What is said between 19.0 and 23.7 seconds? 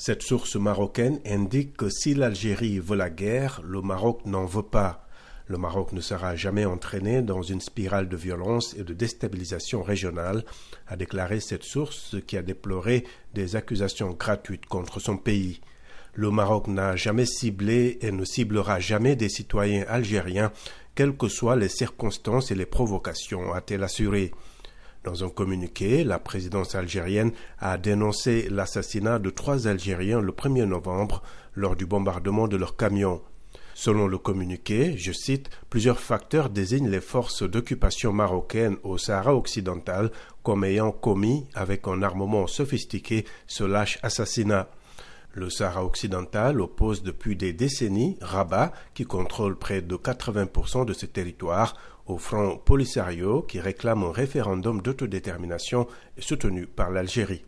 des citoyens algériens, quelles que soient les circonstances et les provocations,